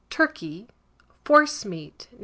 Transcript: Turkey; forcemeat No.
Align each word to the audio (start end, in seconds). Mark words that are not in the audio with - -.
Turkey; 0.09 0.65
forcemeat 1.25 2.07
No. 2.11 2.19